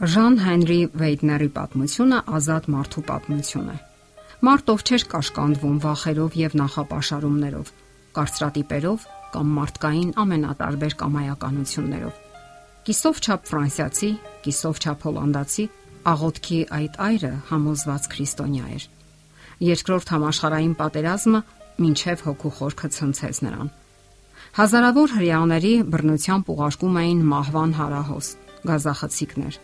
Ժան 0.00 0.38
Հենրի 0.40 0.76
Վեյդների 0.96 1.46
պատմությունը 1.52 2.18
ազատ 2.32 2.66
մարդու 2.72 3.02
պատմություն 3.04 3.66
է։ 3.68 3.74
Մարտով 4.48 4.84
չէր 4.88 5.02
կաշկանդվում 5.12 5.74
վախերով 5.82 6.38
եւ 6.40 6.56
նախապաշարումներով, 6.60 7.72
կարծրատիպերով 8.16 9.04
կամ 9.34 9.52
մարդկային 9.58 10.14
ամենատարբեր 10.24 10.96
կամայականություններով։ 11.04 12.24
Կիսով 12.88 13.20
չափ 13.20 13.52
ֆրանսիացի, 13.52 14.10
կիսով 14.48 14.80
չափ 14.80 15.04
հոլանդացի 15.04 15.68
աղոթքի 16.16 16.60
այդ 16.80 17.00
այրը 17.10 17.32
համոզված 17.52 18.10
քրիստոնյա 18.16 18.66
էր։ 18.80 18.90
Երկրորդ 19.68 20.12
համաշխարհային 20.16 20.76
պատերազմը 20.80 21.40
մինչև 21.84 22.24
հոգու 22.24 22.54
խորքը 22.56 22.88
ցնցեց 22.96 23.42
նրան։ 23.44 23.74
Հազարավոր 24.56 25.10
հрьяաների 25.20 25.74
բռնությամբ 25.92 26.54
ուղարկում 26.56 27.02
էին 27.04 27.20
մահվան 27.34 27.74
հարահոս, 27.80 28.28
գազախցիկներ 28.70 29.60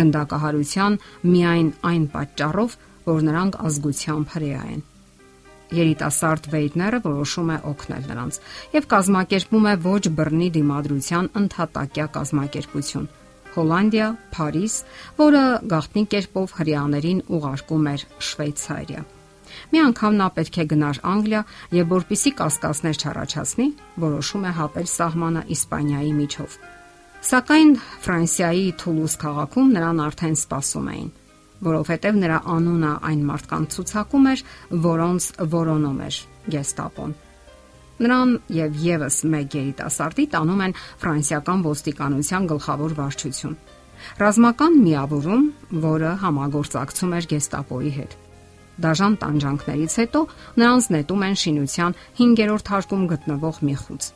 գնդակահարության 0.00 0.98
միայն 1.30 1.70
այն 1.90 2.04
պատճառով, 2.14 2.76
որ 3.08 3.24
նրանք 3.28 3.58
ազգությամբ 3.68 4.34
հրեա 4.34 4.62
են։ 4.74 4.82
Երիտասարդ 5.74 6.46
Վեյդները 6.52 6.98
որոշում 7.04 7.50
է 7.54 7.58
օգնել 7.70 8.04
նրանց 8.10 8.38
եւ 8.74 8.86
կազմակերպում 8.94 9.68
է 9.70 9.74
ոչ 9.84 10.02
բռնի 10.18 10.48
դիմադրության 10.56 11.30
ընդհատակյա 11.40 12.06
կազմակերպություն։ 12.16 13.08
Հոլանդիա, 13.54 14.06
Փարիզ, 14.34 14.76
որը 15.18 15.42
գաղտնի 15.72 16.04
կերպով 16.14 16.54
հрьяաներին 16.60 17.20
ուղարկում 17.38 17.90
էր 17.94 18.06
Շվեյցարիա։ 18.28 19.02
Մի 19.70 19.82
անգամ 19.84 20.16
նա 20.18 20.28
պետք 20.38 20.56
է 20.58 20.64
գնար 20.72 21.00
Անգլիա 21.14 21.42
եւ 21.78 21.92
որpիսի 21.94 22.32
կասկածներ 22.40 23.00
չառաջացնի, 23.04 23.68
որոշում 24.04 24.46
է 24.50 24.54
հապել 24.58 24.88
սահմանը 24.94 25.44
Իսպանիայի 25.54 26.14
միջով։ 26.18 26.58
Սակայն 27.24 27.70
Ֆրանսիայի 28.04 28.64
Թուլուզ 28.80 29.12
քաղաքում 29.22 29.68
նրան 29.72 30.00
արդեն 30.04 30.34
սպասում 30.36 30.88
էին, 30.92 31.06
որովհետև 31.64 32.16
նրա 32.20 32.40
անունը 32.52 32.90
այն 33.08 33.20
մարդկանց 33.28 33.76
ցուցակում 33.76 34.26
էր, 34.32 34.40
որոնց 34.84 35.28
որոնում 35.54 36.02
էր 36.04 36.18
Գեստապոն։ 36.54 37.14
Նրան 38.04 38.34
եւ 38.58 38.76
եւս 38.84 39.16
մեկ 39.32 39.56
երիտասարդի 39.56 40.26
տանում 40.34 40.60
են 40.66 40.76
ֆրանսիական 41.04 41.62
ոստիկանության 41.64 42.48
գլխավոր 42.52 42.96
վարչություն։ 42.98 43.56
Ռազմական 44.20 44.76
միավորում, 44.84 45.46
որը 45.86 46.10
համագործակցում 46.26 47.14
էր 47.20 47.30
Գեստապոյի 47.32 47.94
հետ։ 48.02 48.18
Դաժան 48.84 49.16
տանջանքներից 49.24 49.96
հետո 50.02 50.22
նրանց 50.60 50.90
նետում 50.98 51.24
են 51.30 51.40
շինության 51.44 51.98
5-րդ 52.20 52.70
հարկում 52.74 53.08
գտնվող 53.14 53.62
մի 53.64 53.78
խուց։ 53.84 54.12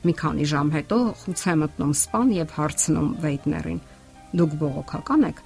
Մի 0.00 0.12
քանի 0.16 0.44
ժամ 0.48 0.68
հետո 0.72 0.98
խուց 1.20 1.40
է 1.44 1.54
մտնում 1.60 1.90
սպան 1.92 2.28
եւ 2.32 2.52
հարցնում 2.56 3.08
Վեյտներին. 3.20 3.80
Դուք 4.40 4.52
բողոքական 4.60 5.26
եք։ 5.28 5.40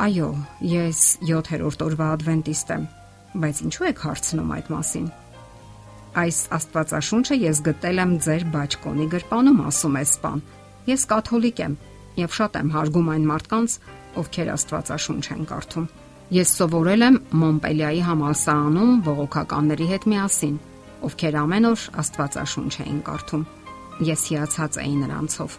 Այո, 0.00 0.28
ես 0.70 1.02
7-րդ 1.28 1.84
օրվա 1.86 2.08
ադվենտիստ 2.16 2.72
եմ, 2.74 2.86
բայց 3.44 3.60
ինչու 3.66 3.86
եք 3.90 4.02
հարցնում 4.06 4.52
այդ 4.56 4.70
մասին։ 4.74 5.06
Այս 6.20 6.38
Աստվածաշունչը 6.56 7.36
ես 7.44 7.60
գտել 7.68 8.02
եմ 8.02 8.14
ձեր 8.26 8.44
բաճկոնի 8.54 9.06
գրպանում, 9.14 9.60
ասում 9.70 9.98
է 10.00 10.04
սպան։ 10.10 10.42
Ես 10.90 11.04
կաթոլիկ 11.10 11.62
եմ 11.66 11.76
եւ 12.18 12.34
շատ 12.40 12.58
եմ 12.60 12.72
հարգում 12.74 13.10
այն 13.14 13.28
մարդկանց, 13.30 13.76
ովքեր 14.20 14.50
Աստվածաշունչ 14.56 15.24
են 15.36 15.44
կարդում։ 15.50 15.86
Ես 16.30 16.56
սովորել 16.58 17.06
եմ 17.06 17.20
Մոնպելիայի 17.44 18.02
համալսարանում 18.06 18.98
ողոքականների 19.06 19.86
հետ 19.90 20.08
միասին, 20.10 20.58
ովքեր 21.08 21.36
ամեն 21.40 21.66
օր 21.70 21.86
Աստվածաշունչ 22.02 22.74
էին 22.84 23.00
կարդում։ 23.06 23.44
Ես 24.10 24.22
հիացած 24.30 24.78
էի 24.80 24.94
նրանցով։ 25.00 25.56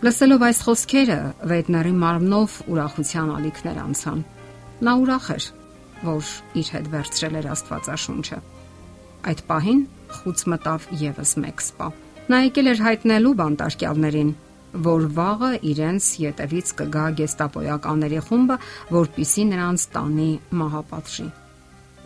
Լսելով 0.00 0.44
այս 0.48 0.60
խոսքերը, 0.66 1.18
Վեյտների 1.50 1.94
մարմնով 2.00 2.58
ուրախության 2.72 3.32
ալիքներ 3.36 3.80
անցան։ 3.84 4.20
Նա 4.80 4.94
ուրախ 5.00 5.26
էր, 5.36 5.48
որ 6.00 6.30
իր 6.60 6.70
հետ 6.74 6.86
վերցրել 6.94 7.34
էր 7.40 7.48
Աստվածաշունչը։ 7.54 8.38
Այդ 9.30 9.42
պահին 9.50 9.82
խուց 10.20 10.44
մտավ 10.54 10.86
եւս 11.00 11.34
մեկ 11.44 11.64
սպա։ 11.66 11.88
Նա 12.30 12.38
եկել 12.46 12.70
էր 12.70 12.80
հայտնելու 12.86 13.34
բանտարկյալներին, 13.40 14.30
որ 14.86 15.06
վաղը 15.16 15.50
իրենց 15.66 16.08
յետևից 16.22 16.68
կգա 16.78 17.06
գեստապոյականների 17.20 18.20
խումբը, 18.26 18.56
որpիսի 18.94 19.44
նրանց 19.50 19.86
տանի 19.94 20.30
մահապատժի։ 20.60 21.26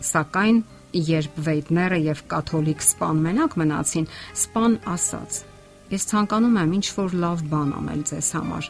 Սակայն 0.09 0.57
երբ 0.95 1.39
Վեյտները 1.45 1.99
եւ 2.05 2.21
կաթոլիկ 2.31 2.83
սպան 2.85 3.21
մենակ 3.25 3.55
մնացին, 3.59 4.07
սպան 4.39 4.75
ասաց. 4.95 5.39
Ես 5.91 6.07
ցանկանում 6.11 6.59
եմ 6.61 6.75
ինչ 6.79 6.87
որ 6.95 7.15
լավ 7.23 7.41
բան 7.51 7.73
անել 7.79 8.03
ձեզ 8.09 8.29
համար։ 8.35 8.69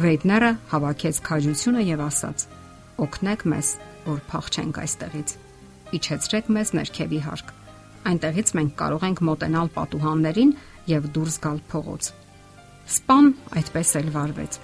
Վեյտները 0.00 0.50
հավաքեց 0.70 1.20
քաջությունը 1.26 1.82
եւ 1.90 2.02
ասաց. 2.06 2.44
Օգնեք 3.00 3.42
մեզ, 3.50 3.68
որ 4.06 4.20
փախչենք 4.30 4.80
այստեղից։ 4.84 5.34
Իջեցրեք 5.96 6.50
մեզ 6.54 6.72
ներքևի 6.78 7.20
հարկ։ 7.26 7.52
Այնտեղից 8.10 8.52
մենք 8.60 8.72
կարող 8.80 9.06
ենք 9.10 9.22
մոտենալ 9.28 9.72
պատուհաններին 9.74 10.52
եւ 10.90 11.10
դուրս 11.16 11.36
գալ 11.44 11.60
փողոց։ 11.72 12.10
Սպան 12.90 13.28
այդպես 13.60 13.90
էլ 14.00 14.08
վարվեց։ 14.14 14.58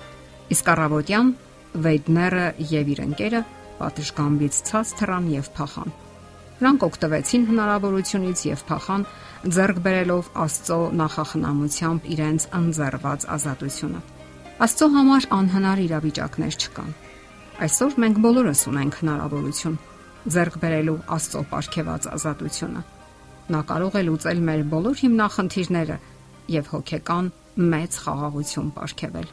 Իսկ 0.57 0.73
առավոտյան 0.77 1.35
Վեյդները 1.77 2.47
եւ 2.71 2.91
իր 2.95 3.01
ընկերը 3.11 3.45
պատշգամբից 3.77 4.61
ցած 4.71 4.93
թռան 5.01 5.33
եւ 5.35 5.51
փախան։ 5.59 5.97
Նրանք 6.57 6.85
օգտվեցին 6.87 7.43
հնարավորությունից 7.51 8.43
եւ 8.49 8.61
փախան 8.71 9.03
ձեռք 9.57 9.81
բերելով 9.87 10.31
Աստծո 10.47 10.79
նախախնամությամբ 11.01 12.07
իրենց 12.17 12.47
անձեռված 12.59 13.27
ազատությունը։ 13.37 14.01
Աստծո 14.67 14.87
համար 14.97 15.27
անհնար 15.37 15.83
իրավիճակներ 15.87 16.55
չկան։ 16.57 16.93
Այսօր 17.67 17.97
մենք 18.03 18.21
բոլորս 18.25 18.63
ունենք 18.73 18.97
հնարավորություն 19.01 19.77
ձեռք 20.37 20.57
բերելու 20.65 20.97
Աստծո 21.17 21.43
ապարգևած 21.47 22.09
ազատությունը։ 22.17 22.83
Նա 23.47 23.61
կարող 23.71 23.97
է 23.97 24.03
լուծել 24.07 24.41
մեր 24.47 24.63
բոլոր 24.73 24.97
հիմնախնդիրները 25.05 25.99
եւ 26.57 26.71
հոգեկան 26.73 27.29
մեծ 27.77 27.99
խաղաղություն 28.07 28.73
ապարգևել։ 28.73 29.29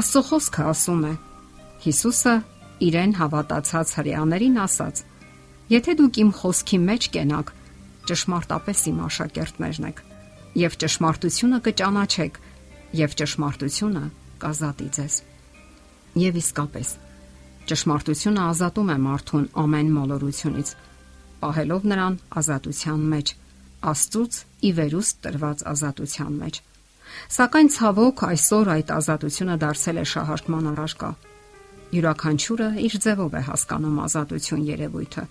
Աստծո 0.00 0.22
խոսքը 0.30 0.64
ասում 0.70 1.04
է. 1.10 1.12
Հիսուսը 1.84 2.34
իրեն 2.90 3.14
հավատացած 3.20 3.94
հрьяաներին 4.00 4.58
ասաց. 4.64 5.04
Եթե 5.70 5.92
դուք 6.00 6.16
իմ 6.18 6.30
խոսքի 6.34 6.78
մեջ 6.82 7.04
կենաք, 7.14 7.50
ճշմարտապես 8.10 8.80
իմ 8.90 8.96
աշակերտներն 9.06 9.84
եք, 9.86 10.00
եւ 10.58 10.76
ճշմարտությունը 10.82 11.60
կճանաչեք, 11.66 12.40
եւ 13.00 13.14
ճշմարտությունը 13.20 14.02
կազատի 14.42 14.88
ձեզ։ 14.96 15.18
Եվ 16.18 16.40
իսկապես, 16.40 16.88
ճշմարտությունը 17.70 18.42
ազատում 18.50 18.90
է 18.90 18.96
մարդուն 19.06 19.46
ամեն 19.62 19.92
մոլորությունից, 19.94 20.72
պահելով 21.44 21.86
նրան 21.94 22.18
ազատության 22.40 23.04
մեջ, 23.14 23.34
Աստծուց 23.80 24.34
ի 24.60 24.70
վերուստ 24.76 25.20
տրված 25.24 25.62
ազատության 25.70 26.32
մեջ։ 26.40 26.58
Սակայն 27.36 27.70
ցավոք 27.78 28.24
այսօր 28.26 28.70
այդ 28.74 28.90
ազատությունը 28.98 29.56
դարձել 29.62 30.02
է 30.02 30.04
շահարկման 30.10 30.68
առարկա։ 30.74 31.10
Յուրաքանչյուրը 31.94 32.68
իր 32.90 32.98
ձևով 33.06 33.38
է 33.40 33.42
հասկանում 33.50 34.02
ազատություն 34.10 34.66
երևույթը 34.68 35.24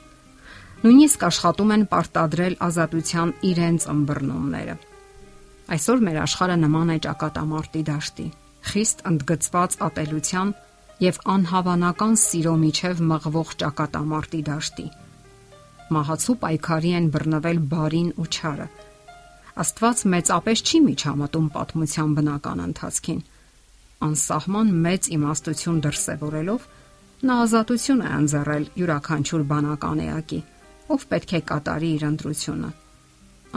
նույնիսկ 0.79 1.23
աշխատում 1.28 1.72
են 1.75 1.81
պարտադրել 1.91 2.53
ազատության 2.63 3.31
իրենց 3.50 3.85
ըմբռնումները։ 3.94 4.75
Այսօր 5.75 6.03
մեր 6.07 6.17
աշխարհը 6.23 6.53
նման 6.59 6.91
է 6.94 6.97
ճակատամարտի 7.06 7.81
դաշտի, 7.90 8.28
խիստ 8.69 9.01
ընդգծված 9.09 9.73
ատելության 9.88 10.53
եւ 11.03 11.19
անհավանական 11.34 12.16
սիրո 12.22 12.53
միջև 12.62 13.01
մղվող 13.09 13.51
ճակատամարտի 13.63 14.39
դաշտի։ 14.50 14.85
Մահացու 16.00 16.35
պայքարի 16.45 16.94
են 17.00 17.09
բռնվել 17.16 17.59
բարին 17.73 18.13
ու 18.23 18.28
չարը։ 18.29 18.68
Աստված 19.59 20.03
մեծապես 20.13 20.63
չի 20.63 20.80
միջամտում 20.88 21.50
պատմության 21.59 22.13
բնական 22.19 22.63
ընթացքին։ 22.69 23.19
Անսահման 24.07 24.71
մեծ 24.88 25.12
իմաստություն 25.19 25.83
դրսևորելով 25.89 26.69
նա 27.27 27.38
ազատություն 27.50 28.06
է 28.06 28.13
անձեռել 28.19 28.69
յուրաքանչյուր 28.80 29.45
բանական 29.51 30.06
էակի 30.07 30.42
ով 30.89 31.06
պետք 31.09 31.33
է 31.38 31.41
կատարի 31.50 31.89
իր 31.95 32.03
ընտրությունը։ 32.09 32.69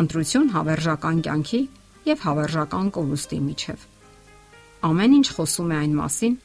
Ընտրություն 0.02 0.50
հավերժական 0.52 1.22
կյանքի 1.26 1.60
եւ 2.08 2.24
հավերժական 2.26 2.90
կորուստի 2.96 3.38
միջև։ 3.46 3.86
Ամեն 4.88 5.16
ինչ 5.18 5.28
խոսում 5.36 5.72
է 5.72 5.76
այն 5.78 5.96
մասին, 6.02 6.36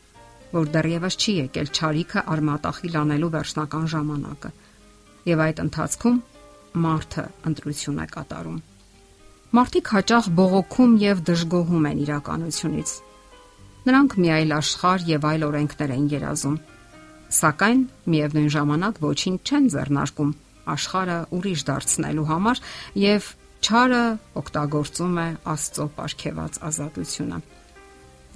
որ 0.54 0.72
դեռևս 0.78 1.18
չի 1.18 1.34
եկել 1.38 1.70
ճարիքը 1.78 2.24
արմատախիլ 2.34 2.98
անելու 3.02 3.32
վերջնական 3.36 3.86
ժամանակը։ 3.94 4.52
Եվ 5.28 5.44
այդ 5.48 5.62
ընթացքում 5.66 6.18
մարդը 6.88 7.26
ընտրություն 7.52 8.02
է 8.04 8.08
կատարում։ 8.16 8.60
Մարդիկ 9.58 9.92
հաճախ 9.98 10.26
բողոքում 10.38 10.96
եւ 11.04 11.22
դժգոհում 11.28 11.86
են 11.88 12.02
իրականությունից։ 12.08 12.90
Նրանք 13.88 14.18
մի 14.22 14.30
այլ 14.38 14.52
աշխարհ 14.58 15.06
եւ 15.08 15.28
այլ 15.28 15.46
օրենքներ 15.48 15.92
են 15.98 16.08
երազում։ 16.16 16.58
Սակայն 17.38 17.82
միևնույն 18.12 18.52
ժամանակ 18.56 19.00
ոչինչ 19.08 19.40
չեն 19.48 19.70
ձեռնարկում 19.74 20.32
աշխարհը 20.74 21.18
ուրիշ 21.38 21.62
դարձնելու 21.68 22.26
համար 22.32 22.62
եւ 23.02 23.30
ճարը 23.68 24.02
օգտագործում 24.42 25.16
է 25.18 25.28
Աստծո 25.54 25.86
ապարքեված 25.88 26.60
ազատությունը։ 26.68 27.40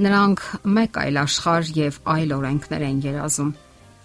Նրանք 0.01 0.45
մեկ 0.78 0.98
այլ 1.01 1.19
աշխարհ 1.22 1.72
եւ 1.78 2.00
այլ 2.16 2.33
օրենքներ 2.38 2.86
են 2.88 3.01
երազում։ 3.06 3.51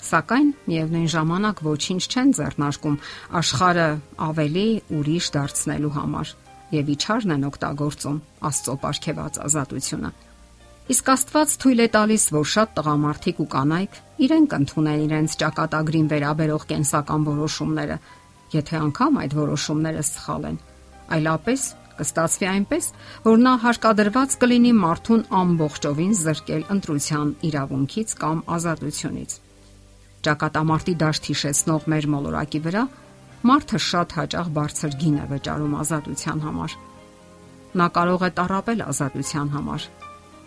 Սակայն 0.07 0.51
միևնույն 0.67 1.09
ժամանակ 1.17 1.63
ոչինչ 1.67 2.03
չեն 2.13 2.33
ձեռնարկում 2.37 2.99
աշխարհը 3.41 3.87
ավելի 4.27 4.67
ուրիշ 4.99 5.31
դարձնելու 5.37 5.95
համար 5.97 6.35
եւ 6.77 6.93
իչարն 6.97 7.35
են 7.37 7.47
օգտագործում 7.49 8.23
Աստծո 8.51 8.77
ապարքեված 8.77 9.41
ազատությունը։ 9.47 10.11
Իսկ 10.87 11.09
Աստված 11.11 11.55
թույլ 11.63 11.81
է 11.83 11.87
տալիս, 11.97 12.25
որ 12.31 12.45
շատ 12.47 12.75
տղամարդիկ 12.77 13.39
ու 13.43 13.47
կանայք 13.51 13.97
իրենք 14.23 14.53
ընդունեն 14.57 15.01
իրենց 15.07 15.33
ճակատագրին 15.41 16.11
վերաբերող 16.13 16.67
կենսական 16.71 17.25
որոշումները, 17.27 17.97
եթե 18.55 18.79
անգամ 18.87 19.19
այդ 19.23 19.35
որոշումները 19.41 20.05
սխալ 20.07 20.47
են։ 20.53 20.61
Այլապես 21.17 21.67
կստացվի 21.97 22.49
այնպես, 22.53 22.89
որ 23.27 23.43
նա 23.43 23.57
հարկադրված 23.67 24.39
կլինի 24.47 24.73
մարդուն 24.79 25.27
ամբողջովին 25.43 26.15
զրկել 26.23 26.65
ընտրության 26.77 27.29
իրավունքից 27.51 28.17
կամ 28.23 28.39
ազատությունից։ 28.57 29.37
Ճակատամարտի 30.27 30.95
դաշտ 31.03 31.31
հիշեցնող 31.35 31.87
մեր 31.97 32.11
մոլորակի 32.15 32.61
վրա 32.67 32.89
մարդը 33.47 33.79
շատ 33.91 34.19
հաճախ 34.21 34.49
բարձր 34.55 34.99
գին 35.03 35.19
է 35.23 35.27
վճարում 35.35 35.79
ազատության 35.83 36.43
համար։ 36.47 36.77
Նա 37.77 37.87
կարող 37.97 38.27
է 38.27 38.31
տարապել 38.39 38.83
ազատության 38.87 39.51
համար, 39.57 39.89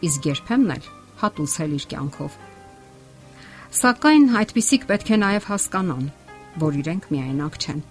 իսկ 0.07 0.29
երբեմն 0.29 0.73
էլ 0.75 0.89
հատուցել 1.19 1.75
իր 1.79 1.85
կյանքով։ 1.93 2.37
Սակայն 3.79 4.25
այդպիսիք 4.39 4.85
պետք 4.89 5.09
է 5.13 5.17
նաև 5.23 5.47
հասկանան, 5.49 6.05
որ 6.63 6.77
իրենք 6.79 7.09
միայնակ 7.13 7.59
չեն։ 7.59 7.81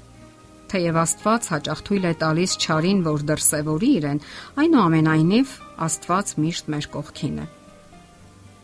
Թեև 0.69 0.99
Աստված 1.01 1.47
հաճախ 1.53 1.79
թույլ 1.89 2.09
է 2.09 2.15
տալիս 2.23 2.55
ճարին, 2.65 2.99
որ 3.07 3.23
դրսևորի 3.29 3.91
իրեն, 3.99 4.19
այնուամենայնիվ 4.63 5.55
Աստված 5.87 6.33
միշտ 6.45 6.69
մեր 6.75 6.89
կողքին 6.99 7.39
է։ 7.39 7.47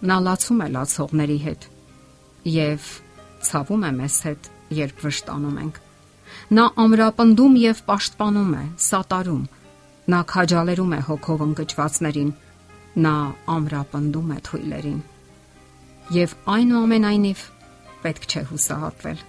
Նա 0.04 0.18
լացում 0.26 0.60
է 0.60 0.68
լացողների 0.74 1.38
հետ 1.44 1.68
եւ 2.44 2.88
ցավում 3.48 3.84
է 3.88 3.92
մեզ 4.04 4.16
հետ, 4.28 4.48
երբ 4.84 5.04
վշտանում 5.04 5.58
ենք։ 5.64 5.80
Նա 6.58 6.64
ամրապնդում 6.84 7.54
եւ 7.62 7.80
պաշտպանում 7.88 8.52
է, 8.58 8.64
սատարում։ 8.84 9.44
Նա 10.12 10.20
քաջալերում 10.34 10.92
է 10.92 11.00
հոգով 11.08 11.44
ընկճվածներին։ 11.48 12.32
Նա 12.94 13.14
ամրապնդում 13.50 14.30
է 14.30 14.38
թույլերին։ 14.48 15.00
Եվ 16.14 16.34
այնուամենայնիվ 16.54 17.40
պետք 18.04 18.26
չէ 18.30 18.42
հուսահատվել։ 18.50 19.22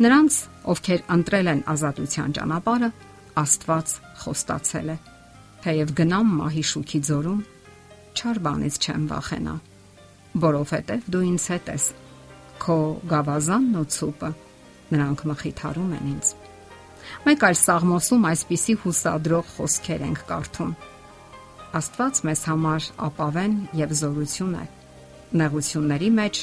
Նրանց, 0.00 0.36
ովքեր 0.72 1.00
ընտրել 1.14 1.50
են 1.52 1.62
ազատության 1.70 2.34
ճանապարհը, 2.40 2.90
Աստված 3.40 3.94
խոստացել 4.24 4.88
է. 4.90 4.96
Թեև 5.60 5.92
գնամ 6.00 6.30
մահի 6.40 6.64
շուքի 6.70 7.00
ձորում, 7.08 7.40
չար 8.16 8.40
բանից 8.46 8.78
չեմ 8.80 9.02
վախենա, 9.10 9.54
որովհետև 10.44 11.10
դու 11.14 11.24
ինձ 11.30 11.44
հետ 11.54 11.70
ես։ 11.70 11.84
Քո 12.60 12.78
գավազանն 13.12 13.80
ու 13.80 13.88
ցուպը 13.94 14.30
նրանք 14.90 15.26
մխիթարում 15.30 15.92
են 16.00 16.08
ինձ։ 16.10 16.32
Մեկ 17.26 17.44
այլ 17.48 17.58
սաղմոսում 17.60 18.26
այսպիսի 18.30 18.74
հուսադրող 18.82 19.52
խոսքեր 19.56 20.04
ենք 20.10 20.24
կարդում. 20.30 20.72
Աստված 21.70 22.18
մեզ 22.26 22.40
համար 22.50 22.86
ապավեն 23.06 23.52
եւ 23.78 23.92
զորություն 24.00 24.54
է։ 24.58 24.62
Նեղությունների 25.40 26.08
մեջ 26.16 26.40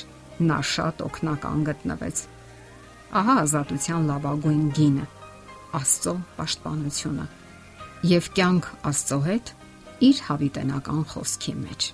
նա 0.47 0.59
շատ 0.71 1.01
օգնական 1.07 1.65
գտնվեց։ 1.67 2.21
Ահա 3.21 3.35
ազատության 3.41 4.07
լավագույն 4.07 4.61
գինը՝ 4.77 5.07
Աստծո 5.77 6.13
պաշտպանությունը 6.37 7.25
եւ 8.07 8.29
կյանք 8.37 8.69
Աստծո 8.87 9.19
հետ 9.27 9.51
իր 10.07 10.21
հավիտենական 10.27 11.03
խոսքի 11.11 11.53
մեջ։ 11.65 11.89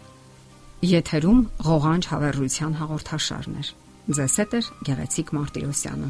Եթերում 0.94 1.42
ղողանջ 1.64 2.10
հավերժության 2.14 2.78
հաղորդաշարն 2.84 3.58
է։ 3.64 3.66
Ձեզ 4.14 4.38
հետ 4.44 4.54
է 4.54 4.62
Գեղեցիկ 4.90 5.34
Մարտիրոսյանը։ 5.40 6.10